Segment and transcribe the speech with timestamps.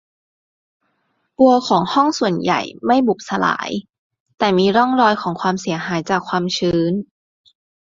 [1.37, 3.69] บัวของห้องส่วนใหญ่ไม่บุบสลาย
[4.37, 6.93] แต่มีร่องรอยของความเสียหายจากความชื้น